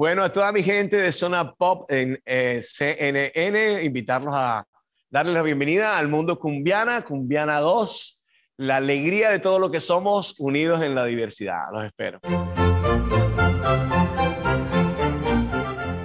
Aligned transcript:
Bueno, 0.00 0.24
a 0.24 0.32
toda 0.32 0.50
mi 0.50 0.62
gente 0.62 0.96
de 0.96 1.12
Zona 1.12 1.52
Pop 1.52 1.84
en 1.92 2.18
eh, 2.24 2.62
CNN, 2.62 3.84
invitarlos 3.84 4.32
a 4.34 4.66
darles 5.10 5.34
la 5.34 5.42
bienvenida 5.42 5.98
al 5.98 6.08
mundo 6.08 6.38
cumbiana, 6.38 7.04
Cumbiana 7.04 7.60
2, 7.60 8.22
la 8.56 8.76
alegría 8.76 9.28
de 9.28 9.40
todo 9.40 9.58
lo 9.58 9.70
que 9.70 9.78
somos 9.78 10.36
unidos 10.40 10.80
en 10.80 10.94
la 10.94 11.04
diversidad. 11.04 11.64
Los 11.70 11.84
espero. 11.84 12.18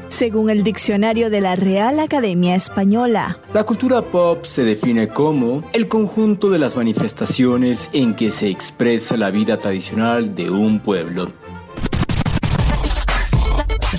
Según 0.10 0.50
el 0.50 0.64
diccionario 0.64 1.30
de 1.30 1.40
la 1.40 1.56
Real 1.56 2.02
Academia 2.02 2.56
Española, 2.56 3.40
La 3.54 3.64
cultura 3.64 4.02
pop 4.02 4.44
se 4.44 4.66
define 4.66 5.08
como 5.08 5.64
el 5.72 5.88
conjunto 5.88 6.50
de 6.50 6.60
las 6.60 6.76
manifestaciones 6.76 7.90
en 7.94 8.14
que 8.14 8.32
se 8.32 8.50
expresa 8.50 9.16
la 9.16 9.32
vida 9.32 9.58
tradicional 9.58 10.36
de 10.36 10.50
un 10.50 10.82
pueblo. 10.82 11.45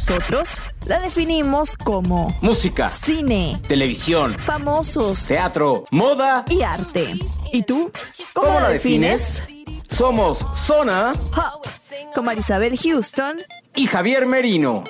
Nosotros 0.09 0.49
la 0.85 1.01
definimos 1.01 1.77
como 1.77 2.37
Música, 2.41 2.91
cine, 2.91 3.61
televisión, 3.67 4.33
famosos 4.39 5.27
teatro, 5.27 5.85
moda. 5.91 6.45
y 6.49 6.63
arte. 6.63 7.19
¿Y 7.53 7.63
tú? 7.65 7.91
¿Cómo, 8.33 8.47
¿Cómo 8.47 8.61
la 8.61 8.69
defines? 8.69 9.43
Somos 9.91 10.47
Zona 10.55 11.13
Pop, 11.35 11.67
con 12.15 12.25
Marisabel 12.25 12.79
Houston. 12.79 13.41
y 13.75 13.87
Javier 13.89 14.27
Merino. 14.27 14.85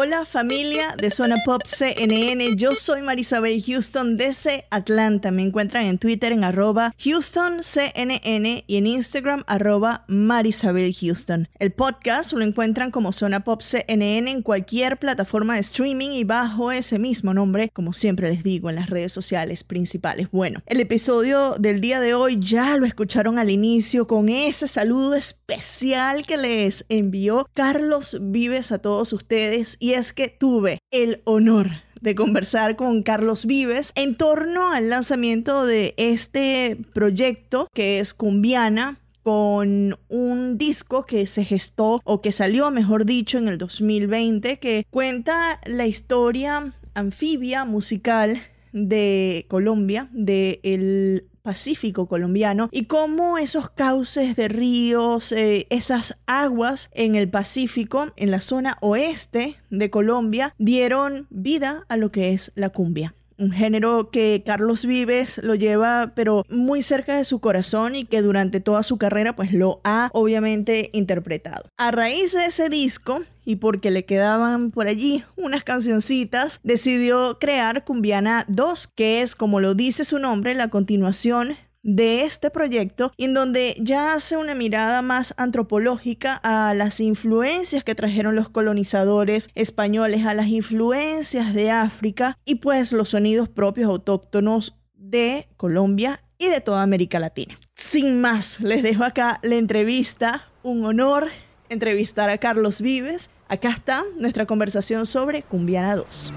Hola 0.00 0.24
familia 0.24 0.94
de 0.96 1.10
Zona 1.10 1.38
Pop 1.44 1.62
CNN, 1.64 2.54
yo 2.54 2.72
soy 2.72 3.02
Marisabel 3.02 3.60
Houston 3.60 4.16
desde 4.16 4.64
Atlanta. 4.70 5.32
Me 5.32 5.42
encuentran 5.42 5.86
en 5.86 5.98
Twitter 5.98 6.30
en 6.30 6.44
arroba 6.44 6.94
HoustonCNN 7.04 8.62
y 8.64 8.76
en 8.76 8.86
Instagram 8.86 9.42
arroba 9.48 10.04
Marisabel 10.06 10.94
Houston. 10.94 11.48
El 11.58 11.72
podcast 11.72 12.32
lo 12.32 12.44
encuentran 12.44 12.92
como 12.92 13.12
Zona 13.12 13.42
Pop 13.42 13.60
CNN 13.60 14.30
en 14.30 14.42
cualquier 14.42 14.98
plataforma 14.98 15.54
de 15.54 15.62
streaming 15.62 16.10
y 16.10 16.22
bajo 16.22 16.70
ese 16.70 17.00
mismo 17.00 17.34
nombre, 17.34 17.68
como 17.70 17.92
siempre 17.92 18.30
les 18.30 18.44
digo, 18.44 18.70
en 18.70 18.76
las 18.76 18.90
redes 18.90 19.10
sociales 19.10 19.64
principales. 19.64 20.30
Bueno, 20.30 20.62
el 20.66 20.78
episodio 20.78 21.56
del 21.58 21.80
día 21.80 21.98
de 21.98 22.14
hoy 22.14 22.38
ya 22.38 22.76
lo 22.76 22.86
escucharon 22.86 23.36
al 23.36 23.50
inicio 23.50 24.06
con 24.06 24.28
ese 24.28 24.68
saludo 24.68 25.16
especial 25.16 26.24
que 26.24 26.36
les 26.36 26.84
envió 26.88 27.48
Carlos 27.52 28.16
Vives 28.20 28.70
a 28.70 28.78
todos 28.78 29.12
ustedes 29.12 29.76
y 29.80 29.87
es 29.94 30.12
que 30.12 30.28
tuve 30.28 30.78
el 30.90 31.22
honor 31.24 31.70
de 32.00 32.14
conversar 32.14 32.76
con 32.76 33.02
Carlos 33.02 33.46
Vives 33.46 33.92
en 33.94 34.16
torno 34.16 34.70
al 34.70 34.90
lanzamiento 34.90 35.66
de 35.66 35.94
este 35.96 36.76
proyecto 36.92 37.68
que 37.74 37.98
es 37.98 38.14
Cumbiana 38.14 39.00
con 39.22 39.98
un 40.08 40.56
disco 40.56 41.04
que 41.04 41.26
se 41.26 41.44
gestó 41.44 42.00
o 42.04 42.22
que 42.22 42.32
salió, 42.32 42.70
mejor 42.70 43.04
dicho, 43.04 43.36
en 43.36 43.48
el 43.48 43.58
2020 43.58 44.58
que 44.58 44.86
cuenta 44.90 45.60
la 45.66 45.86
historia 45.86 46.72
anfibia 46.94 47.64
musical 47.64 48.40
de 48.72 49.46
Colombia, 49.48 50.08
de 50.12 50.60
el 50.62 51.28
Pacífico 51.42 52.08
colombiano 52.08 52.68
y 52.70 52.84
cómo 52.84 53.38
esos 53.38 53.70
cauces 53.70 54.36
de 54.36 54.48
ríos, 54.48 55.32
eh, 55.32 55.66
esas 55.70 56.18
aguas 56.26 56.90
en 56.92 57.14
el 57.14 57.30
Pacífico, 57.30 58.12
en 58.16 58.30
la 58.30 58.42
zona 58.42 58.76
oeste 58.82 59.56
de 59.70 59.88
Colombia, 59.88 60.54
dieron 60.58 61.26
vida 61.30 61.86
a 61.88 61.96
lo 61.96 62.12
que 62.12 62.34
es 62.34 62.52
la 62.54 62.68
cumbia 62.68 63.14
un 63.38 63.52
género 63.52 64.10
que 64.10 64.42
Carlos 64.44 64.84
Vives 64.84 65.38
lo 65.42 65.54
lleva 65.54 66.12
pero 66.14 66.44
muy 66.48 66.82
cerca 66.82 67.16
de 67.16 67.24
su 67.24 67.38
corazón 67.40 67.94
y 67.96 68.04
que 68.04 68.20
durante 68.20 68.60
toda 68.60 68.82
su 68.82 68.98
carrera 68.98 69.36
pues 69.36 69.52
lo 69.52 69.80
ha 69.84 70.10
obviamente 70.12 70.90
interpretado. 70.92 71.68
A 71.78 71.90
raíz 71.90 72.32
de 72.32 72.46
ese 72.46 72.68
disco 72.68 73.22
y 73.48 73.56
porque 73.56 73.90
le 73.90 74.04
quedaban 74.04 74.70
por 74.70 74.88
allí 74.88 75.24
unas 75.34 75.64
cancioncitas, 75.64 76.60
decidió 76.64 77.38
crear 77.38 77.82
Cumbiana 77.82 78.44
2, 78.48 78.88
que 78.88 79.22
es 79.22 79.34
como 79.34 79.58
lo 79.58 79.74
dice 79.74 80.04
su 80.04 80.18
nombre, 80.18 80.54
la 80.54 80.68
continuación 80.68 81.56
de 81.82 82.24
este 82.24 82.50
proyecto, 82.50 83.10
en 83.16 83.32
donde 83.32 83.74
ya 83.80 84.12
hace 84.12 84.36
una 84.36 84.54
mirada 84.54 85.00
más 85.00 85.32
antropológica 85.38 86.38
a 86.42 86.74
las 86.74 87.00
influencias 87.00 87.84
que 87.84 87.94
trajeron 87.94 88.36
los 88.36 88.50
colonizadores 88.50 89.48
españoles, 89.54 90.26
a 90.26 90.34
las 90.34 90.48
influencias 90.48 91.54
de 91.54 91.70
África 91.70 92.36
y 92.44 92.56
pues 92.56 92.92
los 92.92 93.08
sonidos 93.08 93.48
propios 93.48 93.88
autóctonos 93.88 94.76
de 94.92 95.48
Colombia 95.56 96.22
y 96.36 96.48
de 96.48 96.60
toda 96.60 96.82
América 96.82 97.18
Latina. 97.18 97.58
Sin 97.76 98.20
más, 98.20 98.60
les 98.60 98.82
dejo 98.82 99.04
acá 99.04 99.40
la 99.42 99.56
entrevista, 99.56 100.50
un 100.62 100.84
honor 100.84 101.30
entrevistar 101.68 102.30
a 102.30 102.38
Carlos 102.38 102.80
Vives. 102.80 103.30
Acá 103.48 103.70
está 103.70 104.04
nuestra 104.18 104.44
conversación 104.44 105.06
sobre 105.06 105.42
Cumbiana 105.42 105.96
2. 105.96 106.32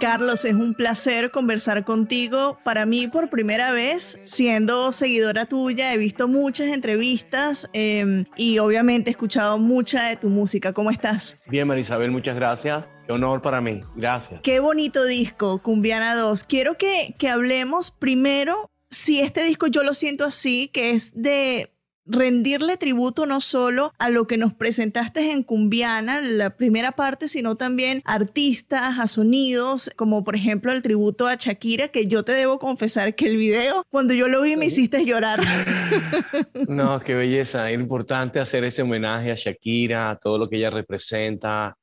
Carlos, 0.00 0.44
es 0.44 0.54
un 0.54 0.74
placer 0.74 1.32
conversar 1.32 1.84
contigo. 1.84 2.58
Para 2.64 2.86
mí, 2.86 3.08
por 3.08 3.28
primera 3.28 3.72
vez, 3.72 4.20
siendo 4.22 4.92
seguidora 4.92 5.46
tuya, 5.46 5.92
he 5.92 5.98
visto 5.98 6.28
muchas 6.28 6.68
entrevistas 6.68 7.68
eh, 7.72 8.24
y 8.36 8.60
obviamente 8.60 9.10
he 9.10 9.12
escuchado 9.12 9.58
mucha 9.58 10.08
de 10.08 10.16
tu 10.16 10.28
música. 10.28 10.72
¿Cómo 10.72 10.92
estás? 10.92 11.44
Bien, 11.48 11.66
Marisabel, 11.66 12.12
muchas 12.12 12.36
gracias. 12.36 12.84
Qué 13.08 13.14
honor 13.14 13.40
para 13.40 13.62
mí. 13.62 13.80
Gracias. 13.96 14.42
Qué 14.42 14.60
bonito 14.60 15.02
disco, 15.06 15.62
Cumbiana 15.62 16.14
2. 16.14 16.44
Quiero 16.44 16.76
que, 16.76 17.14
que 17.16 17.30
hablemos 17.30 17.90
primero 17.90 18.70
si 18.90 19.20
este 19.20 19.44
disco 19.44 19.66
yo 19.66 19.82
lo 19.82 19.94
siento 19.94 20.26
así, 20.26 20.68
que 20.74 20.90
es 20.90 21.12
de 21.14 21.72
rendirle 22.04 22.76
tributo 22.76 23.24
no 23.24 23.40
solo 23.40 23.94
a 23.98 24.10
lo 24.10 24.26
que 24.26 24.36
nos 24.36 24.52
presentaste 24.52 25.32
en 25.32 25.42
Cumbiana, 25.42 26.20
la 26.20 26.50
primera 26.50 26.92
parte, 26.92 27.28
sino 27.28 27.56
también 27.56 28.02
a 28.04 28.12
artistas, 28.12 28.98
a 28.98 29.08
sonidos, 29.08 29.90
como 29.96 30.22
por 30.22 30.36
ejemplo 30.36 30.70
el 30.72 30.82
tributo 30.82 31.28
a 31.28 31.36
Shakira, 31.36 31.88
que 31.88 32.08
yo 32.08 32.24
te 32.24 32.32
debo 32.32 32.58
confesar 32.58 33.14
que 33.14 33.24
el 33.24 33.38
video, 33.38 33.86
cuando 33.88 34.12
yo 34.12 34.28
lo 34.28 34.42
vi, 34.42 34.56
me 34.56 34.66
hiciste 34.66 35.06
llorar. 35.06 35.40
No, 36.68 37.00
qué 37.00 37.14
belleza. 37.14 37.70
Es 37.70 37.74
importante 37.74 38.38
hacer 38.38 38.64
ese 38.64 38.82
homenaje 38.82 39.32
a 39.32 39.34
Shakira, 39.34 40.10
a 40.10 40.16
todo 40.16 40.36
lo 40.36 40.48
que 40.48 40.56
ella 40.56 40.68
representa, 40.68 41.74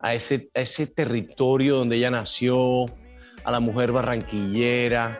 a 0.00 0.14
ese, 0.14 0.50
a 0.54 0.60
ese 0.60 0.86
territorio 0.86 1.76
donde 1.76 1.96
ella 1.96 2.10
nació, 2.10 2.86
a 3.44 3.50
la 3.50 3.60
mujer 3.60 3.92
barranquillera. 3.92 5.18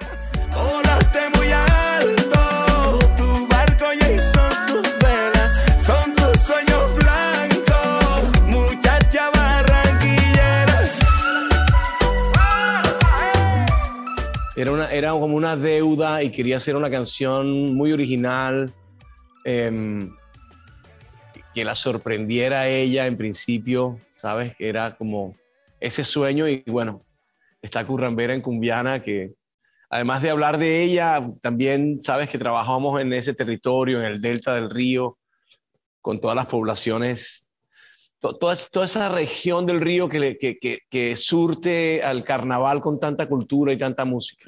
Volaste 0.55 1.19
muy 1.37 1.49
alto, 1.51 2.99
tu 3.17 3.49
barco 3.49 3.87
ya 4.01 4.13
hizo 4.13 4.41
su 4.67 4.83
vela, 5.03 5.51
son 5.81 6.15
tus 6.15 6.41
sueños 6.41 6.95
blancos, 6.97 8.43
muchacha 8.47 9.31
barranquillera. 9.35 10.81
Era, 14.57 14.73
una, 14.73 14.93
era 14.93 15.11
como 15.11 15.35
una 15.37 15.57
deuda 15.57 16.23
y 16.23 16.31
quería 16.31 16.59
hacer 16.59 16.77
una 16.77 16.91
canción 16.91 17.75
muy 17.75 17.93
original, 17.93 18.73
em, 19.45 20.11
que 21.55 21.65
la 21.65 21.75
sorprendiera 21.75 22.61
a 22.61 22.69
ella 22.69 23.07
en 23.07 23.17
principio, 23.17 23.99
¿sabes? 24.19 24.57
Que 24.57 24.69
era 24.69 24.97
como 24.97 25.37
ese 25.79 26.03
sueño 26.03 26.49
y 26.49 26.65
bueno, 26.67 27.05
está 27.63 27.87
Currambera 27.87 28.35
en 28.35 28.43
Cumbiana, 28.43 29.01
que 29.01 29.35
además 29.89 30.23
de 30.23 30.31
hablar 30.31 30.59
de 30.59 30.83
ella, 30.83 31.25
también 31.41 32.03
sabes 32.03 32.29
que 32.29 32.37
trabajamos 32.37 33.01
en 33.01 33.13
ese 33.13 33.33
territorio, 33.33 34.01
en 34.01 34.07
el 34.07 34.21
delta 34.21 34.57
del 34.57 34.71
río, 34.71 35.19
con 36.01 36.21
todas 36.21 36.35
las 36.35 36.47
poblaciones 36.47 37.48
toda, 38.21 38.57
toda 38.71 38.87
esa 38.87 39.09
región 39.09 39.67
del 39.67 39.81
río 39.81 40.09
que, 40.09 40.37
que, 40.39 40.59
que, 40.59 40.81
que, 40.89 41.17
surte 41.17 42.03
al 42.03 42.25
carnaval 42.25 42.81
con 42.81 42.99
tanta 42.99 43.27
cultura 43.27 43.73
y 43.73 43.77
tanta 43.77 44.05
música. 44.05 44.45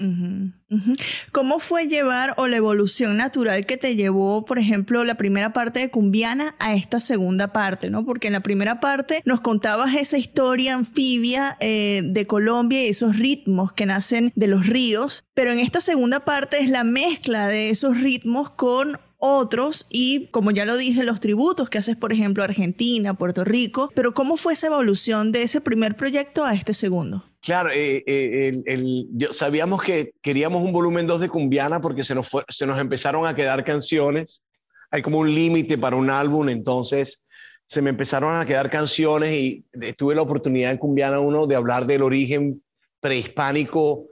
¿Cómo 1.33 1.59
fue 1.59 1.89
llevar 1.89 2.35
o 2.37 2.47
la 2.47 2.57
evolución 2.57 3.17
natural 3.17 3.67
que 3.67 3.77
te 3.77 3.97
llevó, 3.97 4.45
por 4.45 4.59
ejemplo, 4.59 5.05
la 5.05 5.17
primera 5.17 5.53
parte 5.53 5.81
de 5.81 5.91
Cumbiana 5.91 6.55
a 6.59 6.75
esta 6.75 7.01
segunda 7.01 7.53
parte? 7.53 7.91
¿no? 7.91 8.05
Porque 8.05 8.29
en 8.29 8.35
la 8.35 8.41
primera 8.41 8.81
parte 8.81 9.23
nos 9.25 9.41
contabas 9.41 9.95
esa 9.95 10.19
historia 10.19 10.75
anfibia 10.75 11.57
eh, 11.61 12.03
de 12.05 12.27
Colombia 12.27 12.85
y 12.85 12.89
esos 12.89 13.19
ritmos 13.19 13.73
que 13.73 13.87
nacen 13.87 14.33
de 14.35 14.47
los 14.47 14.67
ríos, 14.67 15.25
pero 15.35 15.53
en 15.53 15.59
esta 15.59 15.81
segunda 15.81 16.25
parte 16.25 16.59
es 16.61 16.69
la 16.69 16.85
mezcla 16.85 17.49
de 17.49 17.71
esos 17.71 18.01
ritmos 18.01 18.51
con 18.51 18.99
otros 19.21 19.87
y, 19.91 20.27
como 20.29 20.51
ya 20.51 20.65
lo 20.65 20.77
dije, 20.77 21.05
los 21.05 21.21
tributos 21.21 21.71
que 21.71 21.79
haces, 21.79 21.95
por 21.95 22.13
ejemplo, 22.13 22.43
Argentina, 22.43 23.15
Puerto 23.15 23.45
Rico, 23.45 23.93
pero 23.95 24.13
¿cómo 24.15 24.37
fue 24.37 24.55
esa 24.55 24.67
evolución 24.67 25.31
de 25.31 25.43
ese 25.43 25.61
primer 25.61 25.97
proyecto 25.97 26.45
a 26.45 26.55
este 26.55 26.75
segundo? 26.75 27.25
Claro, 27.43 27.71
eh, 27.71 28.03
eh, 28.07 28.49
el, 28.49 28.63
el, 28.67 29.07
yo, 29.13 29.33
sabíamos 29.33 29.83
que 29.83 30.13
queríamos 30.21 30.63
un 30.63 30.73
volumen 30.73 31.07
2 31.07 31.21
de 31.21 31.29
Cumbiana 31.29 31.81
porque 31.81 32.03
se 32.03 32.15
nos, 32.15 32.29
fue, 32.29 32.45
se 32.49 32.67
nos 32.67 32.79
empezaron 32.79 33.27
a 33.27 33.35
quedar 33.35 33.65
canciones, 33.65 34.43
hay 34.91 35.03
como 35.03 35.19
un 35.19 35.33
límite 35.33 35.79
para 35.79 35.97
un 35.97 36.11
álbum, 36.11 36.49
entonces 36.49 37.25
se 37.67 37.83
me 37.83 37.91
empezaron 37.91 38.41
a 38.41 38.45
quedar 38.45 38.69
canciones 38.69 39.33
y 39.33 39.65
tuve 39.97 40.17
la 40.17 40.23
oportunidad 40.23 40.73
en 40.73 40.79
Cumbiana 40.79 41.21
1 41.21 41.47
de 41.47 41.55
hablar 41.55 41.87
del 41.87 42.03
origen 42.03 42.63
prehispánico 43.01 44.09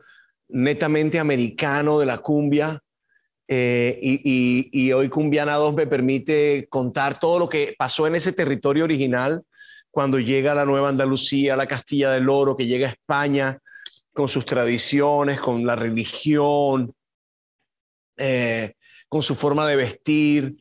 netamente 0.49 1.19
americano 1.19 1.99
de 1.99 2.07
la 2.07 2.19
cumbia, 2.19 2.81
eh, 3.51 3.99
y, 4.03 4.93
hoy 4.93 5.09
Cumbiana 5.09 5.55
2 5.55 5.75
me 5.75 5.87
permite 5.87 6.67
contar 6.69 7.19
todo 7.19 7.39
lo 7.39 7.49
que 7.49 7.75
pasó 7.79 8.07
en 8.07 8.15
ese 8.15 8.33
territorio 8.33 8.85
original 8.85 9.43
cuando 9.91 10.21
llega 10.21 10.55
la 10.55 10.67
Nueva 10.67 10.91
Andalucía, 10.91 11.57
la 11.57 11.67
Castilla 11.67 12.11
del 12.11 12.29
Oro, 12.29 12.57
que 12.57 12.67
llega 12.67 12.89
a 12.89 12.93
España 12.93 13.59
con 14.13 14.29
sus 14.29 14.45
tradiciones, 14.45 15.41
con 15.41 15.65
la 15.67 15.77
religión, 15.77 16.93
eh, 18.19 18.75
con 19.09 19.23
su 19.23 19.35
forma 19.35 19.67
de 19.67 19.77
vestir. 19.77 20.55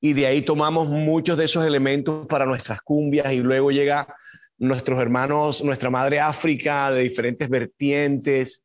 Y 0.00 0.12
de 0.12 0.26
ahí 0.26 0.42
tomamos 0.42 0.88
muchos 0.88 1.38
de 1.38 1.46
esos 1.46 1.64
elementos 1.64 2.26
para 2.26 2.44
nuestras 2.44 2.82
cumbias 2.82 3.32
y 3.32 3.38
luego 3.38 3.70
llega 3.70 4.14
nuestros 4.58 5.00
hermanos, 5.00 5.64
nuestra 5.64 5.88
madre 5.88 6.20
África 6.20 6.90
de 6.90 7.04
diferentes 7.04 7.48
vertientes. 7.48 8.64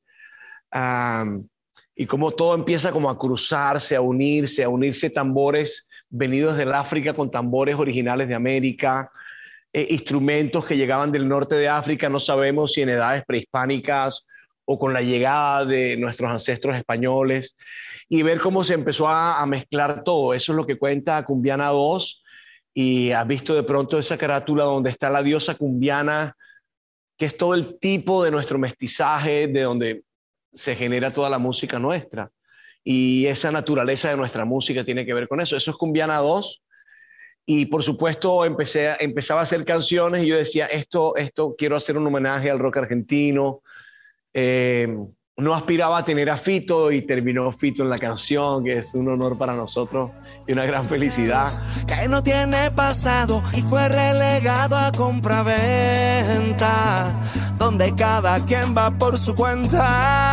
Y 1.99 2.05
cómo 2.05 2.31
todo 2.31 2.55
empieza 2.55 2.93
como 2.93 3.09
a 3.09 3.17
cruzarse, 3.17 3.93
a 3.93 3.99
unirse, 3.99 4.63
a 4.63 4.69
unirse 4.69 5.09
tambores 5.09 5.89
venidos 6.09 6.55
del 6.55 6.73
África 6.73 7.13
con 7.13 7.29
tambores 7.29 7.75
originales 7.75 8.29
de 8.29 8.35
América, 8.35 9.11
eh, 9.73 9.85
instrumentos 9.89 10.65
que 10.65 10.77
llegaban 10.77 11.11
del 11.11 11.27
norte 11.27 11.55
de 11.55 11.67
África, 11.67 12.07
no 12.07 12.21
sabemos 12.21 12.71
si 12.71 12.83
en 12.83 12.87
edades 12.87 13.25
prehispánicas 13.27 14.25
o 14.63 14.79
con 14.79 14.93
la 14.93 15.01
llegada 15.01 15.65
de 15.65 15.97
nuestros 15.97 16.31
ancestros 16.31 16.77
españoles, 16.77 17.57
y 18.07 18.23
ver 18.23 18.39
cómo 18.39 18.63
se 18.63 18.75
empezó 18.75 19.09
a, 19.09 19.41
a 19.41 19.45
mezclar 19.45 20.01
todo. 20.01 20.33
Eso 20.33 20.53
es 20.53 20.55
lo 20.55 20.65
que 20.65 20.77
cuenta 20.77 21.25
Cumbiana 21.25 21.67
2, 21.67 22.23
y 22.73 23.11
has 23.11 23.27
visto 23.27 23.53
de 23.53 23.63
pronto 23.63 23.99
esa 23.99 24.17
carátula 24.17 24.63
donde 24.63 24.89
está 24.89 25.09
la 25.09 25.21
diosa 25.21 25.55
cumbiana, 25.55 26.37
que 27.17 27.25
es 27.25 27.35
todo 27.35 27.55
el 27.55 27.77
tipo 27.77 28.23
de 28.23 28.31
nuestro 28.31 28.57
mestizaje, 28.57 29.49
de 29.49 29.61
donde 29.63 30.03
se 30.51 30.75
genera 30.75 31.11
toda 31.11 31.29
la 31.29 31.37
música 31.37 31.79
nuestra. 31.79 32.31
Y 32.83 33.25
esa 33.27 33.51
naturaleza 33.51 34.09
de 34.09 34.17
nuestra 34.17 34.45
música 34.45 34.83
tiene 34.83 35.05
que 35.05 35.13
ver 35.13 35.27
con 35.27 35.41
eso. 35.41 35.55
Eso 35.55 35.71
es 35.71 35.77
Cumbiana 35.77 36.17
2. 36.17 36.63
Y 37.45 37.65
por 37.65 37.83
supuesto 37.83 38.45
empecé, 38.45 38.95
empezaba 38.99 39.39
a 39.39 39.43
hacer 39.43 39.65
canciones 39.65 40.23
y 40.23 40.27
yo 40.27 40.37
decía, 40.37 40.67
esto, 40.67 41.15
esto 41.15 41.55
quiero 41.57 41.75
hacer 41.75 41.97
un 41.97 42.05
homenaje 42.05 42.49
al 42.49 42.59
rock 42.59 42.77
argentino. 42.77 43.61
Eh, 44.33 44.87
no 45.39 45.55
aspiraba 45.55 45.97
a 45.97 46.05
tener 46.05 46.29
a 46.29 46.37
Fito 46.37 46.91
y 46.91 47.01
terminó 47.03 47.51
Fito 47.51 47.81
en 47.81 47.89
la 47.89 47.97
canción, 47.97 48.63
que 48.63 48.77
es 48.79 48.93
un 48.93 49.07
honor 49.07 49.37
para 49.37 49.55
nosotros 49.55 50.11
y 50.45 50.51
una 50.51 50.65
gran 50.65 50.85
felicidad. 50.85 51.53
Que 51.87 52.07
no 52.07 52.21
tiene 52.21 52.69
pasado 52.71 53.41
y 53.53 53.61
fue 53.61 53.87
relegado 53.87 54.75
a 54.77 54.91
compraventa, 54.91 55.47
donde 57.57 57.95
cada 57.95 58.45
quien 58.45 58.75
va 58.75 58.91
por 58.91 59.17
su 59.17 59.33
cuenta. 59.33 60.28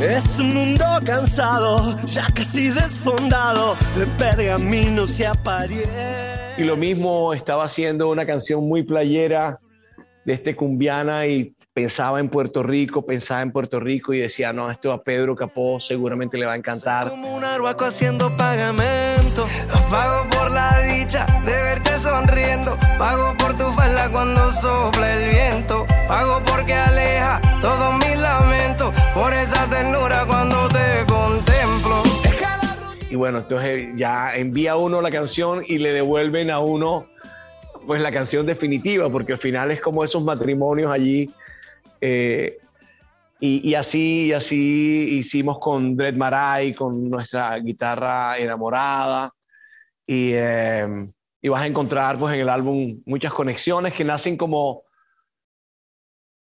Es 0.00 0.38
un 0.38 0.52
mundo 0.52 0.84
cansado, 1.06 1.96
ya 2.04 2.26
casi 2.34 2.68
desfondado, 2.68 3.74
de 3.96 4.06
pergaminos 4.18 5.18
y 5.18 5.24
apariencias. 5.24 6.58
Y 6.58 6.64
lo 6.64 6.76
mismo 6.76 7.32
estaba 7.32 7.64
haciendo 7.64 8.10
una 8.10 8.26
canción 8.26 8.68
muy 8.68 8.82
playera 8.82 9.58
de 10.26 10.32
este 10.32 10.56
cumbiana 10.56 11.24
y 11.26 11.54
pensaba 11.72 12.18
en 12.18 12.28
Puerto 12.28 12.64
Rico, 12.64 13.06
pensaba 13.06 13.42
en 13.42 13.52
Puerto 13.52 13.78
Rico 13.78 14.12
y 14.12 14.18
decía, 14.18 14.52
no, 14.52 14.68
esto 14.68 14.92
a 14.92 15.04
Pedro 15.04 15.36
Capó 15.36 15.78
seguramente 15.78 16.36
le 16.36 16.46
va 16.46 16.54
a 16.54 16.56
encantar. 16.56 17.04
Soy 17.04 17.12
como 17.12 17.36
un 17.36 17.44
arhuaco 17.44 17.84
haciendo 17.84 18.36
pagamento. 18.36 19.46
Pago 19.88 20.28
por 20.30 20.50
la 20.50 20.80
dicha 20.80 21.26
de 21.46 21.52
verte 21.52 21.96
sonriendo. 22.00 22.76
Pago 22.98 23.36
por 23.38 23.56
tu 23.56 23.70
falda 23.70 24.10
cuando 24.10 24.50
sopla 24.50 25.14
el 25.14 25.30
viento. 25.30 25.86
Pago 26.08 26.42
porque 26.44 26.74
aleja 26.74 27.40
todos 27.60 27.94
mis 28.04 28.18
lamentos. 28.18 28.92
Por 29.14 29.32
esa 29.32 29.70
ternura 29.70 30.24
cuando 30.26 30.66
te 30.68 31.04
contemplo. 31.06 32.02
Y 33.08 33.14
bueno, 33.14 33.38
entonces 33.38 33.90
ya 33.94 34.34
envía 34.34 34.74
uno 34.74 35.00
la 35.00 35.12
canción 35.12 35.62
y 35.64 35.78
le 35.78 35.92
devuelven 35.92 36.50
a 36.50 36.58
uno 36.58 37.06
pues 37.86 38.02
la 38.02 38.10
canción 38.10 38.44
definitiva, 38.44 39.08
porque 39.08 39.32
al 39.32 39.38
final 39.38 39.70
es 39.70 39.80
como 39.80 40.02
esos 40.02 40.22
matrimonios 40.22 40.90
allí. 40.90 41.30
Eh, 42.00 42.58
y, 43.38 43.74
así, 43.74 44.32
así 44.32 45.18
hicimos 45.18 45.58
con 45.58 45.94
Dred 45.94 46.16
Marai, 46.16 46.72
con 46.72 47.10
nuestra 47.10 47.56
guitarra 47.58 48.38
enamorada. 48.38 49.30
Y, 50.06 50.30
eh, 50.32 50.86
y, 51.42 51.48
vas 51.48 51.62
a 51.62 51.66
encontrar 51.66 52.18
pues, 52.18 52.34
en 52.34 52.40
el 52.40 52.48
álbum 52.48 53.02
muchas 53.04 53.32
conexiones 53.32 53.92
que 53.92 54.04
nacen 54.04 54.36
como 54.36 54.85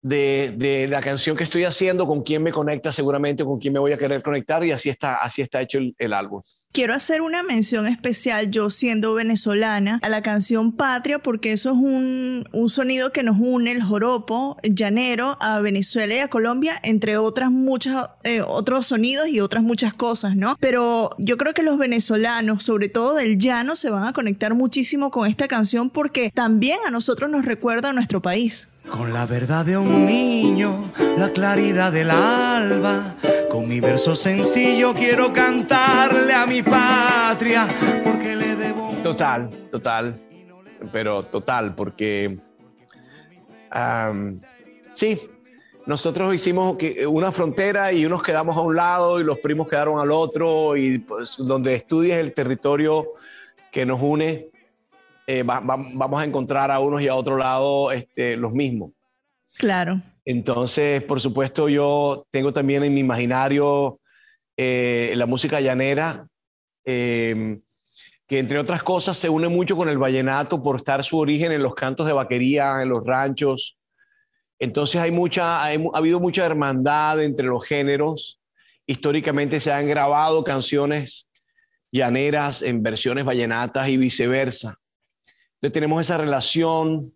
de, 0.03 0.87
la 0.89 1.01
canción 1.01 1.35
que 1.35 1.43
estoy 1.43 1.63
haciendo, 1.63 2.05
con 2.05 2.21
quién 2.21 2.43
me 2.43 2.51
conecta 2.51 2.91
seguramente, 2.91 3.43
con 3.43 3.59
quién 3.59 3.73
me 3.73 3.79
voy 3.79 3.93
a 3.93 3.97
querer 3.97 4.21
conectar, 4.21 4.63
y 4.63 4.71
así 4.71 4.89
está, 4.89 5.15
así 5.15 5.41
está 5.41 5.61
hecho 5.61 5.79
el, 5.79 5.95
el 5.97 6.13
álbum. 6.13 6.41
Quiero 6.73 6.95
hacer 6.95 7.21
una 7.21 7.43
mención 7.43 7.85
especial, 7.85 8.49
yo 8.49 8.71
siendo 8.71 9.13
venezolana, 9.13 9.99
a 10.01 10.09
la 10.09 10.23
canción 10.23 10.71
Patria, 10.71 11.19
porque 11.19 11.51
eso 11.51 11.69
es 11.69 11.75
un, 11.75 12.49
un, 12.51 12.69
sonido 12.69 13.11
que 13.11 13.21
nos 13.21 13.37
une, 13.39 13.71
el 13.71 13.83
joropo 13.83 14.57
llanero, 14.63 15.37
a 15.39 15.59
Venezuela 15.59 16.15
y 16.15 16.19
a 16.19 16.29
Colombia, 16.29 16.73
entre 16.81 17.17
otras 17.17 17.51
muchas, 17.51 18.07
eh, 18.23 18.41
otros 18.41 18.87
sonidos 18.87 19.27
y 19.27 19.39
otras 19.39 19.61
muchas 19.61 19.93
cosas, 19.93 20.35
¿no? 20.35 20.57
Pero 20.59 21.11
yo 21.19 21.37
creo 21.37 21.53
que 21.53 21.61
los 21.61 21.77
venezolanos, 21.77 22.63
sobre 22.63 22.89
todo 22.89 23.13
del 23.15 23.37
llano, 23.37 23.75
se 23.75 23.91
van 23.91 24.07
a 24.07 24.13
conectar 24.13 24.55
muchísimo 24.55 25.11
con 25.11 25.29
esta 25.29 25.47
canción 25.47 25.91
porque 25.91 26.31
también 26.33 26.79
a 26.87 26.89
nosotros 26.89 27.29
nos 27.29 27.45
recuerda 27.45 27.89
a 27.89 27.93
nuestro 27.93 28.19
país. 28.23 28.67
Con 28.89 29.13
la 29.13 29.25
verdad 29.25 29.65
de 29.65 29.77
un 29.77 30.05
niño, 30.05 30.91
la 31.17 31.29
claridad 31.29 31.91
del 31.91 32.11
alba, 32.11 33.15
con 33.49 33.67
mi 33.67 33.79
verso 33.79 34.15
sencillo 34.15 34.93
quiero 34.93 35.31
cantarle 35.31 36.33
a 36.33 36.45
mi 36.45 36.61
patria, 36.61 37.67
porque 38.03 38.35
le 38.35 38.55
debo... 38.55 38.93
Total, 39.01 39.49
total, 39.71 40.19
pero 40.91 41.23
total, 41.23 41.73
porque... 41.75 42.37
Um, 43.75 44.39
sí, 44.91 45.19
nosotros 45.85 46.35
hicimos 46.35 46.77
una 47.07 47.31
frontera 47.31 47.91
y 47.91 48.05
unos 48.05 48.21
quedamos 48.21 48.55
a 48.55 48.61
un 48.61 48.75
lado 48.75 49.19
y 49.19 49.23
los 49.23 49.39
primos 49.39 49.67
quedaron 49.67 49.99
al 49.99 50.11
otro 50.11 50.77
y 50.77 50.99
pues, 50.99 51.35
donde 51.37 51.75
estudies 51.75 52.17
el 52.17 52.33
territorio 52.33 53.13
que 53.71 53.85
nos 53.85 54.01
une, 54.01 54.52
eh, 55.27 55.43
va, 55.43 55.59
va, 55.59 55.77
vamos 55.93 56.21
a 56.21 56.25
encontrar 56.25 56.71
a 56.71 56.79
unos 56.79 57.01
y 57.01 57.07
a 57.07 57.15
otro 57.15 57.37
lado 57.37 57.91
este, 57.91 58.35
los 58.35 58.53
mismos. 58.53 58.91
Claro. 59.57 60.01
Entonces, 60.25 61.03
por 61.03 61.19
supuesto, 61.21 61.69
yo 61.69 62.25
tengo 62.31 62.53
también 62.53 62.83
en 62.83 62.93
mi 62.93 63.01
imaginario 63.01 63.99
eh, 64.57 65.13
la 65.15 65.25
música 65.25 65.59
llanera, 65.59 66.27
eh, 66.85 67.59
que 68.27 68.39
entre 68.39 68.59
otras 68.59 68.83
cosas 68.83 69.17
se 69.17 69.29
une 69.29 69.49
mucho 69.49 69.75
con 69.75 69.89
el 69.89 69.97
vallenato 69.97 70.61
por 70.63 70.77
estar 70.77 71.03
su 71.03 71.17
origen 71.17 71.51
en 71.51 71.61
los 71.61 71.75
cantos 71.75 72.07
de 72.07 72.13
vaquería, 72.13 72.81
en 72.81 72.89
los 72.89 73.05
ranchos. 73.05 73.77
Entonces 74.59 75.01
hay 75.01 75.11
mucha, 75.11 75.63
hay, 75.63 75.83
ha 75.93 75.97
habido 75.97 76.19
mucha 76.19 76.45
hermandad 76.45 77.21
entre 77.21 77.47
los 77.47 77.65
géneros. 77.65 78.39
Históricamente 78.85 79.59
se 79.59 79.71
han 79.71 79.87
grabado 79.87 80.43
canciones 80.43 81.29
llaneras 81.91 82.61
en 82.61 82.81
versiones 82.81 83.23
vallenatas 83.23 83.87
y 83.89 83.97
viceversa. 83.97 84.79
Entonces 85.63 85.75
tenemos 85.75 86.01
esa 86.01 86.17
relación 86.17 87.15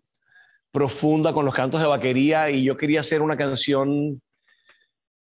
profunda 0.72 1.34
con 1.34 1.44
los 1.44 1.52
cantos 1.52 1.82
de 1.82 1.86
vaquería 1.86 2.48
y 2.48 2.64
yo 2.64 2.78
quería 2.78 3.00
hacer 3.00 3.20
una 3.20 3.36
canción 3.36 4.22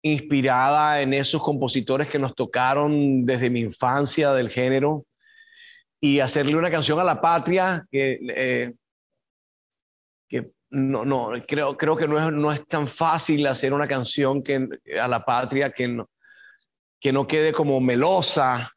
inspirada 0.03 1.01
en 1.03 1.15
esos 1.15 1.41
compositores 1.41 2.09
que 2.09 2.19
nos 2.19 2.35
tocaron 2.35 3.25
desde 3.25 3.49
mi 3.49 3.61
infancia 3.61 4.33
del 4.33 4.51
género 4.51 5.07
y 6.01 6.19
hacerle 6.19 6.57
una 6.57 6.69
canción 6.69 6.99
a 6.99 7.05
la 7.05 7.21
patria 7.21 7.87
que, 7.93 8.19
eh, 8.29 8.73
que 10.29 10.51
no, 10.71 11.05
no, 11.05 11.31
creo, 11.47 11.77
creo 11.77 11.97
que 11.97 12.09
no 12.09 12.19
es, 12.19 12.33
no 12.33 12.53
es 12.53 12.67
tan 12.67 12.89
fácil 12.89 13.47
hacer 13.47 13.73
una 13.73 13.87
canción 13.87 14.43
que, 14.43 14.67
a 15.01 15.07
la 15.07 15.25
patria 15.25 15.71
que 15.71 15.87
no, 15.87 16.11
que 17.01 17.13
no 17.13 17.29
quede 17.29 17.53
como 17.53 17.81
melosa. 17.81 18.73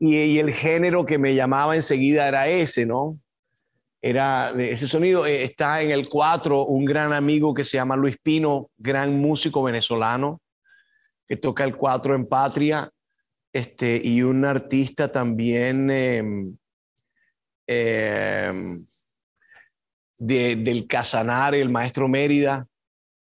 Y, 0.00 0.16
y 0.16 0.38
el 0.40 0.52
género 0.52 1.06
que 1.06 1.18
me 1.18 1.36
llamaba 1.36 1.76
enseguida 1.76 2.26
era 2.26 2.48
ese, 2.48 2.84
¿no? 2.84 3.20
Era 4.06 4.50
ese 4.58 4.86
sonido. 4.86 5.24
Eh, 5.24 5.44
está 5.44 5.80
en 5.80 5.90
el 5.90 6.10
4 6.10 6.66
un 6.66 6.84
gran 6.84 7.14
amigo 7.14 7.54
que 7.54 7.64
se 7.64 7.78
llama 7.78 7.96
Luis 7.96 8.18
Pino, 8.22 8.70
gran 8.76 9.18
músico 9.18 9.62
venezolano, 9.62 10.42
que 11.26 11.38
toca 11.38 11.64
el 11.64 11.74
4 11.74 12.14
en 12.14 12.26
Patria 12.26 12.90
este, 13.50 13.98
y 14.04 14.20
un 14.20 14.44
artista 14.44 15.10
también 15.10 15.90
em, 15.90 16.54
em, 17.66 18.84
del 20.18 20.86
Casanare, 20.86 21.62
el 21.62 21.70
maestro 21.70 22.06
Mérida, 22.06 22.66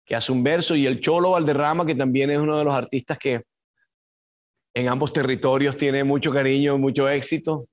que 0.06 0.16
hace 0.16 0.32
un 0.32 0.42
verso, 0.42 0.74
y 0.76 0.86
el 0.86 1.00
Cholo 1.00 1.32
Valderrama, 1.32 1.84
que 1.84 1.94
también 1.94 2.30
es 2.30 2.38
uno 2.38 2.56
de 2.56 2.64
los 2.64 2.72
artistas 2.72 3.18
que 3.18 3.42
en 4.72 4.88
ambos 4.88 5.12
territorios 5.12 5.76
tiene 5.76 6.04
mucho 6.04 6.32
cariño, 6.32 6.78
mucho 6.78 7.06
éxito. 7.06 7.66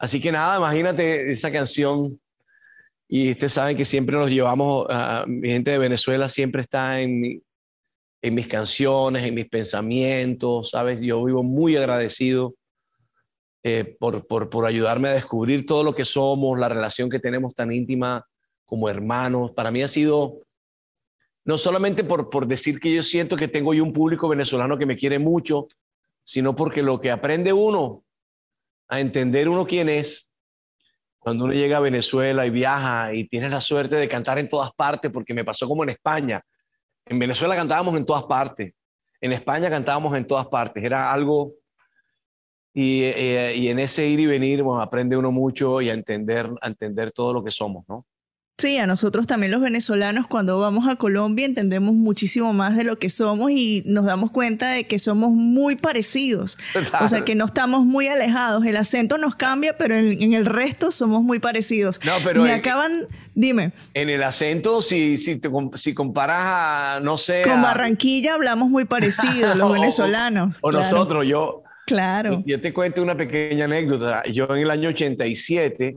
Así 0.00 0.18
que 0.18 0.32
nada, 0.32 0.56
imagínate 0.56 1.30
esa 1.30 1.52
canción. 1.52 2.18
Y 3.06 3.32
ustedes 3.32 3.52
saben 3.52 3.76
que 3.76 3.84
siempre 3.84 4.16
nos 4.16 4.30
llevamos, 4.30 4.86
a, 4.88 5.24
mi 5.26 5.48
gente 5.48 5.72
de 5.72 5.78
Venezuela 5.78 6.26
siempre 6.30 6.62
está 6.62 7.00
en, 7.02 7.42
mis 8.22 8.48
canciones, 8.48 9.24
en 9.24 9.34
mis 9.34 9.48
pensamientos, 9.48 10.70
¿sabes? 10.70 11.02
Yo 11.02 11.22
vivo 11.22 11.42
muy 11.42 11.76
agradecido 11.76 12.54
eh, 13.62 13.94
por, 13.98 14.26
por, 14.26 14.48
por, 14.48 14.64
ayudarme 14.64 15.10
a 15.10 15.12
descubrir 15.12 15.66
todo 15.66 15.84
lo 15.84 15.94
que 15.94 16.06
somos, 16.06 16.58
la 16.58 16.70
relación 16.70 17.10
que 17.10 17.18
tenemos 17.18 17.54
tan 17.54 17.70
íntima 17.70 18.26
como 18.64 18.88
hermanos. 18.88 19.50
Para 19.50 19.70
mí 19.70 19.82
ha 19.82 19.88
sido, 19.88 20.38
no 21.44 21.58
solamente 21.58 22.04
por, 22.04 22.30
por 22.30 22.46
decir 22.46 22.80
que 22.80 22.94
yo 22.94 23.02
siento 23.02 23.36
que 23.36 23.48
tengo 23.48 23.74
yo 23.74 23.84
un 23.84 23.92
público 23.92 24.28
venezolano 24.28 24.78
que 24.78 24.86
me 24.86 24.96
quiere 24.96 25.18
mucho, 25.18 25.66
sino 26.24 26.56
porque 26.56 26.82
lo 26.82 27.02
que 27.02 27.10
aprende 27.10 27.52
uno 27.52 28.02
a 28.90 28.98
entender 28.98 29.48
uno 29.48 29.66
quién 29.66 29.88
es, 29.88 30.30
cuando 31.20 31.44
uno 31.44 31.54
llega 31.54 31.76
a 31.76 31.80
Venezuela 31.80 32.44
y 32.44 32.50
viaja 32.50 33.14
y 33.14 33.28
tiene 33.28 33.48
la 33.48 33.60
suerte 33.60 33.94
de 33.94 34.08
cantar 34.08 34.38
en 34.38 34.48
todas 34.48 34.72
partes, 34.72 35.12
porque 35.12 35.32
me 35.32 35.44
pasó 35.44 35.68
como 35.68 35.84
en 35.84 35.90
España, 35.90 36.42
en 37.06 37.18
Venezuela 37.18 37.54
cantábamos 37.54 37.96
en 37.96 38.04
todas 38.04 38.24
partes, 38.24 38.74
en 39.20 39.32
España 39.32 39.70
cantábamos 39.70 40.16
en 40.16 40.26
todas 40.26 40.48
partes, 40.48 40.82
era 40.82 41.12
algo, 41.12 41.52
y, 42.74 43.04
eh, 43.04 43.54
y 43.56 43.68
en 43.68 43.78
ese 43.78 44.06
ir 44.06 44.18
y 44.18 44.26
venir, 44.26 44.62
bueno, 44.62 44.82
aprende 44.82 45.16
uno 45.16 45.30
mucho 45.30 45.80
y 45.80 45.88
a 45.88 45.94
entender, 45.94 46.50
a 46.60 46.66
entender 46.66 47.12
todo 47.12 47.32
lo 47.32 47.44
que 47.44 47.52
somos, 47.52 47.84
¿no? 47.88 48.06
Sí, 48.60 48.76
a 48.76 48.86
nosotros 48.86 49.26
también 49.26 49.52
los 49.52 49.62
venezolanos 49.62 50.26
cuando 50.26 50.60
vamos 50.60 50.86
a 50.86 50.96
Colombia 50.96 51.46
entendemos 51.46 51.94
muchísimo 51.94 52.52
más 52.52 52.76
de 52.76 52.84
lo 52.84 52.98
que 52.98 53.08
somos 53.08 53.50
y 53.50 53.82
nos 53.86 54.04
damos 54.04 54.30
cuenta 54.30 54.70
de 54.70 54.84
que 54.84 54.98
somos 54.98 55.30
muy 55.30 55.76
parecidos. 55.76 56.58
O 57.00 57.08
sea, 57.08 57.24
que 57.24 57.34
no 57.34 57.46
estamos 57.46 57.86
muy 57.86 58.08
alejados. 58.08 58.66
El 58.66 58.76
acento 58.76 59.16
nos 59.16 59.34
cambia, 59.34 59.78
pero 59.78 59.94
en, 59.94 60.34
el 60.34 60.44
resto 60.44 60.92
somos 60.92 61.22
muy 61.22 61.38
parecidos. 61.38 62.00
No, 62.04 62.12
pero... 62.22 62.42
Me 62.42 62.52
acaban... 62.52 63.06
Dime. 63.34 63.72
En 63.94 64.10
el 64.10 64.22
acento, 64.22 64.82
si, 64.82 65.16
si, 65.16 65.40
si 65.74 65.94
comparas 65.94 66.42
a, 66.42 67.00
no 67.02 67.16
sé... 67.16 67.40
Con 67.42 67.62
Barranquilla 67.62 68.34
hablamos 68.34 68.68
muy 68.68 68.84
parecido, 68.84 69.54
los 69.54 69.72
venezolanos. 69.80 70.58
O, 70.60 70.70
nosotros, 70.70 71.26
yo... 71.26 71.62
Claro. 71.86 72.42
Yo 72.44 72.60
te 72.60 72.74
cuento 72.74 73.02
una 73.02 73.16
pequeña 73.16 73.64
anécdota. 73.64 74.22
Yo 74.24 74.54
en 74.54 74.62
el 74.62 74.70
año 74.70 74.90
87 74.90 75.96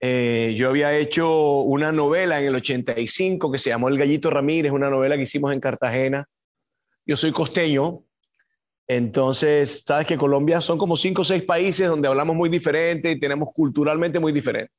eh, 0.00 0.54
yo 0.56 0.68
había 0.68 0.96
hecho 0.96 1.60
una 1.60 1.92
novela 1.92 2.40
en 2.40 2.46
el 2.46 2.54
85 2.54 3.50
que 3.50 3.58
se 3.58 3.70
llamó 3.70 3.88
El 3.88 3.98
Gallito 3.98 4.30
Ramírez, 4.30 4.72
una 4.72 4.90
novela 4.90 5.16
que 5.16 5.22
hicimos 5.22 5.52
en 5.52 5.60
Cartagena. 5.60 6.28
Yo 7.04 7.16
soy 7.16 7.32
costeño, 7.32 8.04
entonces, 8.88 9.84
sabes 9.86 10.06
que 10.06 10.16
Colombia 10.16 10.62
son 10.62 10.78
como 10.78 10.96
cinco 10.96 11.20
o 11.20 11.24
seis 11.24 11.42
países 11.42 11.86
donde 11.86 12.08
hablamos 12.08 12.34
muy 12.34 12.48
diferente 12.48 13.10
y 13.10 13.20
tenemos 13.20 13.50
culturalmente 13.54 14.18
muy 14.18 14.32
diferente. 14.32 14.72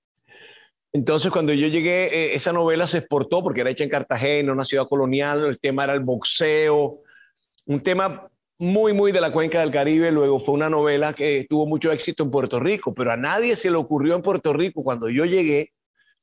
Entonces, 0.91 1.31
cuando 1.31 1.53
yo 1.53 1.67
llegué, 1.67 2.05
eh, 2.05 2.33
esa 2.33 2.51
novela 2.51 2.87
se 2.87 2.97
exportó 2.97 3.43
porque 3.43 3.61
era 3.61 3.69
hecha 3.69 3.83
en 3.83 3.91
Cartagena, 3.91 4.51
una 4.51 4.65
ciudad 4.65 4.87
colonial, 4.87 5.45
el 5.45 5.59
tema 5.59 5.83
era 5.83 5.93
el 5.93 5.99
boxeo, 5.99 7.01
un 7.67 7.81
tema 7.81 8.27
muy, 8.59 8.93
muy 8.93 9.11
de 9.11 9.21
la 9.21 9.31
cuenca 9.31 9.61
del 9.61 9.71
Caribe. 9.71 10.11
Luego 10.11 10.39
fue 10.39 10.53
una 10.53 10.69
novela 10.69 11.13
que 11.13 11.47
tuvo 11.49 11.65
mucho 11.65 11.91
éxito 11.91 12.23
en 12.23 12.31
Puerto 12.31 12.59
Rico, 12.59 12.93
pero 12.93 13.11
a 13.11 13.17
nadie 13.17 13.55
se 13.55 13.71
le 13.71 13.77
ocurrió 13.77 14.15
en 14.15 14.21
Puerto 14.21 14.53
Rico 14.53 14.83
cuando 14.83 15.09
yo 15.09 15.25
llegué 15.25 15.71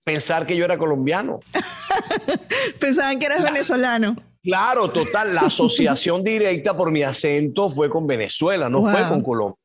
pensar 0.04 0.46
que 0.46 0.56
yo 0.56 0.64
era 0.64 0.78
colombiano. 0.78 1.40
Pensaban 2.78 3.18
que 3.18 3.26
eras 3.26 3.42
venezolano. 3.42 4.16
Claro, 4.42 4.88
total. 4.90 5.34
La 5.34 5.40
asociación 5.46 6.22
directa 6.22 6.76
por 6.76 6.92
mi 6.92 7.02
acento 7.02 7.68
fue 7.68 7.90
con 7.90 8.06
Venezuela, 8.06 8.68
no 8.68 8.82
fue 8.82 9.08
con 9.08 9.22
Colombia. 9.22 9.58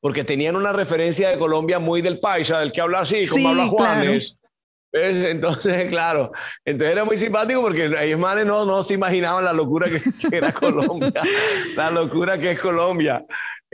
Porque 0.00 0.22
tenían 0.22 0.54
una 0.54 0.72
referencia 0.72 1.30
de 1.30 1.38
Colombia 1.38 1.78
muy 1.78 2.02
del 2.02 2.20
paisa, 2.20 2.60
del 2.60 2.72
que 2.72 2.80
habla 2.80 3.00
así, 3.00 3.26
como 3.26 3.48
habla 3.48 3.66
Juanes. 3.68 4.36
Entonces, 4.92 5.86
claro, 5.90 6.32
entonces 6.64 6.92
era 6.92 7.04
muy 7.04 7.16
simpático 7.16 7.62
porque 7.62 7.90
ellos 8.00 8.20
manes 8.20 8.46
no, 8.46 8.64
no 8.64 8.82
se 8.82 8.94
imaginaban 8.94 9.44
la 9.44 9.52
locura 9.52 9.88
que, 9.88 10.02
era 10.36 10.52
Colombia, 10.52 11.12
la 11.76 11.90
locura 11.90 12.38
que 12.38 12.52
es 12.52 12.60
Colombia. 12.60 13.24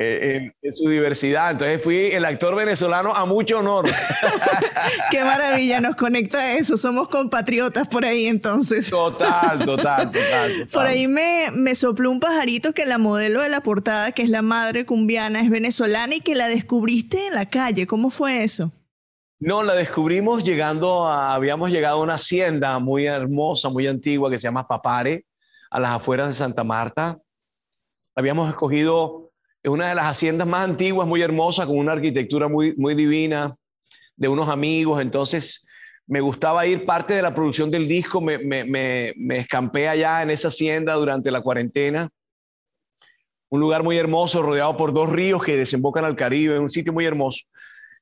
Eh, 0.01 0.53
en, 0.63 0.73
su 0.73 0.89
diversidad. 0.89 1.51
Entonces 1.51 1.83
fui 1.83 1.97
el 2.13 2.25
actor 2.25 2.55
venezolano 2.55 3.13
a 3.17 3.27
mucho 3.27 3.59
honor. 3.59 3.91
Qué 5.11 5.25
maravilla, 5.25 5.81
nos 5.81 5.97
conecta 5.97 6.53
eso. 6.57 6.77
Somos 6.77 7.09
compatriotas 7.09 7.89
por 7.89 8.05
ahí 8.05 8.27
entonces. 8.27 8.91
Total, 8.91 9.59
total, 9.59 10.13
total. 10.13 10.69
Por 10.73 10.87
ahí 10.87 11.09
me, 11.09 11.47
me 11.53 11.75
sopló 11.75 12.13
un 12.13 12.21
pajarito 12.21 12.73
que 12.73 12.87
la 12.87 12.99
modelo 12.99 13.43
de 13.43 13.49
la 13.49 13.61
portada, 13.61 14.13
que 14.13 14.23
es 14.23 14.29
la 14.29 14.43
madre 14.43 14.87
cumbiana, 14.87 15.41
es 15.41 15.51
venezolana 15.51 16.15
y 16.15 16.21
que 16.21 16.37
la 16.37 16.47
descubriste 16.47 17.27
en 17.27 17.35
la 17.35 17.47
calle. 17.47 17.89
¿Cómo 17.89 18.11
fue 18.11 18.45
eso? 18.45 18.73
No, 19.41 19.63
la 19.63 19.75
descubrimos 19.75 20.43
llegando 20.43 21.07
a, 21.07 21.33
habíamos 21.33 21.71
llegado 21.71 22.01
a 22.01 22.03
una 22.03 22.15
hacienda 22.15 22.77
muy 22.81 23.07
hermosa, 23.07 23.69
muy 23.69 23.87
antigua, 23.87 24.29
que 24.29 24.37
se 24.37 24.49
llama 24.49 24.67
Papare, 24.67 25.27
a 25.71 25.79
las 25.79 25.93
afueras 25.93 26.27
de 26.27 26.35
Santa 26.35 26.65
Marta. 26.65 27.17
Habíamos 28.17 28.49
escogido 28.49 29.31
una 29.63 29.91
de 29.91 29.95
las 29.95 30.07
haciendas 30.07 30.49
más 30.49 30.69
antiguas, 30.69 31.07
muy 31.07 31.23
hermosa, 31.23 31.67
con 31.67 31.79
una 31.79 31.93
arquitectura 31.93 32.49
muy, 32.49 32.75
muy 32.77 32.97
divina, 32.97 33.55
de 34.17 34.27
unos 34.27 34.49
amigos. 34.49 35.01
Entonces, 35.01 35.69
me 36.09 36.21
gustaba 36.21 36.67
ir 36.67 36.85
parte 36.85 37.15
de 37.15 37.23
la 37.23 37.33
producción 37.33 37.71
del 37.71 37.87
disco, 37.87 38.21
me, 38.21 38.39
me, 38.39 38.65
me, 38.65 39.15
me 39.17 39.39
escampé 39.39 39.87
allá 39.89 40.21
en 40.21 40.31
esa 40.31 40.49
hacienda 40.49 40.95
durante 40.95 41.31
la 41.31 41.43
cuarentena. 41.43 42.11
Un 43.51 43.61
lugar 43.61 43.85
muy 43.85 43.99
hermoso, 43.99 44.43
rodeado 44.43 44.77
por 44.77 44.93
dos 44.93 45.09
ríos 45.09 45.45
que 45.45 45.57
desembocan 45.57 46.05
al 46.05 46.17
Caribe, 46.17 46.59
un 46.59 46.71
sitio 46.71 46.93
muy 46.93 47.07
hermoso 47.07 47.45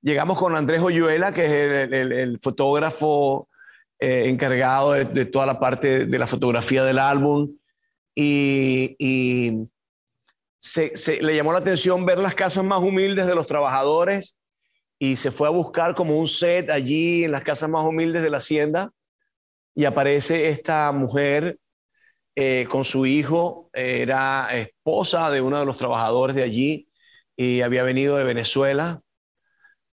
llegamos 0.06 0.38
con 0.38 0.54
Andrés 0.54 0.82
Oyuela, 0.82 1.32
que 1.32 1.44
es 1.44 1.92
el, 1.92 2.38
fotógrafo 2.40 3.48
eh, 3.98 4.28
encargado 4.28 4.92
de, 4.92 5.26
toda 5.26 5.46
la 5.46 5.58
parte 5.58 6.06
de 6.06 6.18
la 6.18 6.28
fotografía 6.28 6.84
del 6.84 7.00
álbum. 7.00 7.56
Y, 8.14 9.66
se, 10.58 11.22
le 11.22 11.34
llamó 11.34 11.52
la 11.52 11.58
atención 11.58 12.06
ver 12.06 12.18
las 12.18 12.34
casas 12.34 12.64
más 12.64 12.80
humildes 12.80 13.26
de 13.26 13.34
los 13.34 13.46
trabajadores 13.46 14.38
y 14.98 15.16
se 15.16 15.30
fue 15.30 15.48
a 15.48 15.50
buscar 15.50 15.94
como 15.94 16.18
un 16.18 16.26
set 16.26 16.70
allí 16.70 17.25
en 17.25 17.32
las 17.32 17.42
casas 17.42 17.68
más 17.68 17.84
humildes 17.84 18.22
de 18.22 18.30
la 18.30 18.38
hacienda. 18.38 18.92
Y 19.75 19.86
aparece 19.86 20.48
esta 20.48 20.90
mujer 20.92 21.58
eh, 22.36 22.66
con 22.70 22.84
su 22.84 23.06
hijo, 23.06 23.70
era 23.72 24.48
esposa 24.56 25.30
de 25.30 25.40
uno 25.40 25.58
de 25.58 25.66
los 25.66 25.76
trabajadores 25.78 26.36
de 26.36 26.44
allí 26.44 26.88
y 27.36 27.60
había 27.60 27.82
venido 27.82 28.16
de 28.16 28.25
Venezuela 28.25 29.02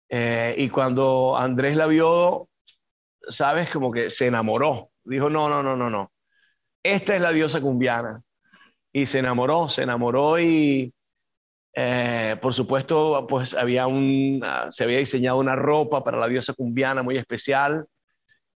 eh, 0.09 0.55
y 0.59 0.69
cuando 0.69 1.37
Andrés 1.37 1.77
la 1.77 1.87
vio, 1.87 2.49
sabes, 3.29 3.71
como 3.71 3.93
que 3.93 4.11
se 4.11 4.27
enamoró. 4.27 4.91
Dijo, 5.05 5.31
no, 5.31 5.49
no, 5.49 5.63
no, 5.63 5.77
no, 5.77 5.91
no. 5.91 6.13
Esta 6.83 7.17
es 7.17 7.23
la 7.23 7.33
diosa 7.33 7.61
cumbiana. 7.61 8.23
Y 8.93 9.07
se 9.07 9.19
enamoró, 9.19 9.69
se 9.69 9.83
enamoró 9.83 10.41
y, 10.41 10.95
eh, 11.75 12.37
por 12.41 12.55
supuesto, 12.55 13.27
pues 13.29 13.55
había 13.55 13.87
un, 13.87 14.41
ah, 14.45 14.69
se 14.71 14.85
había 14.85 14.99
diseñado 14.99 15.39
una 15.39 15.57
ropa 15.57 16.03
para 16.03 16.19
la 16.19 16.29
diosa 16.29 16.55
cumbiana 16.55 17.03
muy 17.03 17.19
especial 17.19 17.87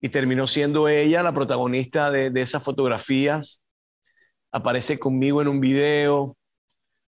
y 0.00 0.10
terminó 0.10 0.46
siendo 0.46 0.88
ella 0.88 1.24
la 1.24 1.34
protagonista 1.34 2.10
de, 2.12 2.30
de 2.30 2.40
esas 2.40 2.62
fotografías. 2.62 3.64
Aparece 4.52 4.98
conmigo 4.98 5.42
en 5.42 5.48
un 5.48 5.60
video. 5.60 6.37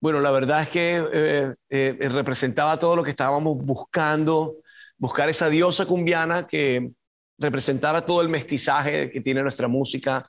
Bueno, 0.02 0.20
la 0.20 0.32
verdad 0.32 0.62
es 0.62 0.68
que 0.68 1.00
eh, 1.12 1.52
eh, 1.70 1.96
representaba 2.08 2.76
todo 2.76 2.96
lo 2.96 3.04
que 3.04 3.10
estábamos 3.10 3.56
buscando, 3.58 4.56
buscar 4.98 5.28
esa 5.28 5.48
diosa 5.48 5.86
cumbiana 5.86 6.44
que 6.44 6.90
representara 7.38 8.04
todo 8.04 8.20
el 8.20 8.28
mestizaje 8.28 9.12
que 9.12 9.20
tiene 9.20 9.44
nuestra 9.44 9.68
música, 9.68 10.28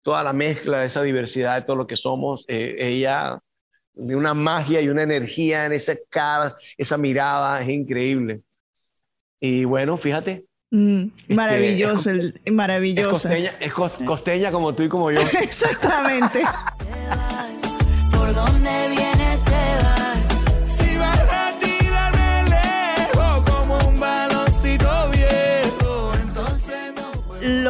toda 0.00 0.22
la 0.22 0.32
mezcla 0.32 0.78
de 0.78 0.86
esa 0.86 1.02
diversidad 1.02 1.56
de 1.56 1.62
todo 1.62 1.76
lo 1.76 1.86
que 1.86 1.94
somos. 1.94 2.46
Eh, 2.48 2.74
ella 2.78 3.38
de 3.92 4.16
una 4.16 4.32
magia 4.32 4.80
y 4.80 4.88
una 4.88 5.02
energía 5.02 5.66
en 5.66 5.72
esa 5.72 5.94
cara, 6.08 6.56
esa 6.78 6.96
mirada, 6.96 7.60
es 7.60 7.68
increíble. 7.68 8.40
Y 9.38 9.66
bueno, 9.66 9.98
fíjate. 9.98 10.46
Mm, 10.70 11.08
este, 11.18 11.34
maravilloso, 11.34 12.10
maravilloso. 12.50 13.28
Es 13.28 13.74
costeña, 13.74 14.50
como 14.50 14.74
tú 14.74 14.84
y 14.84 14.88
como 14.88 15.10
yo. 15.10 15.20
Exactamente. 15.42 16.40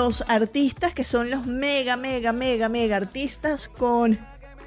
Los 0.05 0.25
artistas 0.27 0.95
que 0.95 1.05
son 1.05 1.31
los 1.31 1.47
mega, 1.47 1.97
mega, 1.97 2.33
mega, 2.33 2.69
mega 2.69 2.97
artistas 2.97 3.69
con 3.69 4.19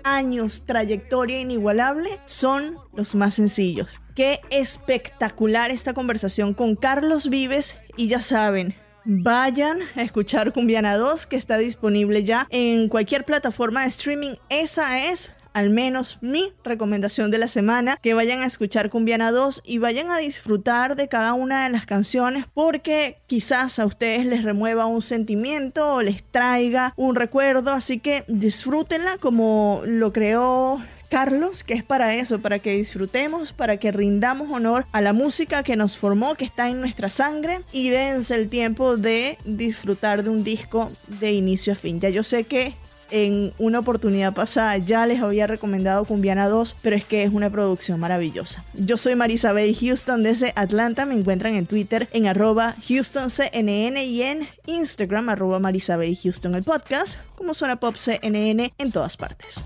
años, 0.06 0.64
trayectoria 0.66 1.42
inigualable, 1.42 2.22
son 2.24 2.78
los 2.94 3.16
más 3.16 3.34
sencillos. 3.34 4.00
Qué 4.16 4.40
espectacular 4.50 5.72
esta 5.72 5.94
conversación 5.94 6.54
con 6.54 6.78
Carlos 6.78 7.30
Vives 7.30 7.76
y 7.98 8.08
ya 8.08 8.22
saben, 8.22 8.76
vayan 9.04 9.80
a 9.98 10.04
escuchar 10.04 10.54
Cumbiana 10.54 10.96
2 10.96 11.28
que 11.28 11.36
está 11.36 11.58
disponible 11.58 12.24
ya 12.24 12.48
en 12.50 12.88
cualquier 12.88 13.26
plataforma 13.26 13.82
de 13.82 13.90
streaming. 13.90 14.36
Esa 14.48 15.10
es 15.10 15.32
al 15.56 15.70
menos 15.70 16.18
mi 16.20 16.52
recomendación 16.66 17.32
de 17.32 17.38
la 17.38 17.48
semana, 17.48 17.98
que 18.02 18.14
vayan 18.14 18.42
a 18.42 18.46
escuchar 18.46 18.90
Cumbiana 18.90 19.32
2 19.32 19.64
y 19.66 19.78
vayan 19.78 20.12
a 20.12 20.18
disfrutar 20.18 20.98
de 20.98 21.08
cada 21.08 21.34
una 21.34 21.64
de 21.64 21.70
las 21.70 21.86
canciones 21.86 22.46
porque 22.54 23.20
quizás 23.26 23.80
a 23.80 23.86
ustedes 23.86 24.26
les 24.26 24.44
remueva 24.44 24.86
un 24.86 25.02
sentimiento 25.02 25.94
o 25.94 26.02
les 26.02 26.24
traiga 26.24 26.94
un 26.98 27.16
recuerdo, 27.16 27.72
así 27.72 28.00
que 28.00 28.26
disfrútenla 28.28 29.18
como 29.18 29.82
lo 29.86 30.12
creó 30.12 30.82
Carlos, 31.10 31.64
que 31.64 31.76
es 31.76 31.84
para 31.84 32.16
eso, 32.16 32.40
para 32.40 32.60
que 32.60 32.76
disfrutemos, 32.76 33.54
para 33.54 33.78
que 33.78 33.94
rindamos 33.94 34.52
honor 34.52 34.86
a 34.92 35.00
la 35.00 35.14
música 35.14 35.64
que 35.64 35.78
nos 35.78 35.98
formó, 35.98 36.36
que 36.36 36.44
está 36.44 36.68
en 36.68 36.82
nuestra 36.82 37.10
sangre 37.10 37.62
y 37.72 37.90
dense 37.90 38.36
el 38.36 38.50
tiempo 38.50 38.98
de 38.98 39.38
disfrutar 39.46 40.24
de 40.24 40.32
un 40.32 40.44
disco 40.44 40.92
de 41.08 41.32
inicio 41.32 41.72
a 41.72 41.78
fin. 41.78 42.02
Ya 42.02 42.10
yo 42.10 42.24
sé 42.24 42.44
que 42.44 42.76
en 43.12 43.54
una 43.58 43.80
oportunidad 43.80 44.34
pasada 44.34 44.78
ya 44.78 45.06
les 45.06 45.22
había 45.22 45.48
recomendado 45.48 46.06
Cumbiana 46.06 46.48
2, 46.48 46.78
pero 46.82 46.96
es 46.96 47.06
que 47.06 47.24
es 47.24 47.32
una 47.32 47.50
producción 47.50 48.00
maravillosa. 48.00 48.64
Yo 48.74 48.98
soy 48.98 49.16
Marisa 49.16 49.54
Bay 49.54 49.74
Houston 49.74 50.24
desde 50.24 50.54
Atlanta, 50.56 51.06
me 51.06 51.16
encuentran 51.16 51.56
en 51.56 51.66
Twitter 51.66 52.08
en 52.12 52.28
arroba 52.28 52.76
HoustonCNN 52.88 53.98
y 53.98 54.22
en 54.22 54.48
Instagram 54.66 55.30
arroba 55.30 55.60
Marisa 55.60 55.98
Bay 55.98 56.16
Houston 56.16 56.56
el 56.56 56.64
podcast, 56.64 57.18
como 57.36 57.54
suena 57.54 57.78
Pop 57.78 57.96
CNN 57.96 58.74
en 58.78 58.92
todas 58.92 59.18
partes. 59.18 59.64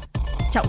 Chao. 0.51 0.63